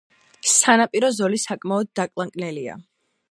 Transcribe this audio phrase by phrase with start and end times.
[0.51, 2.79] სანაპირო ზოლი საკმაოდ დაკლაკნილია.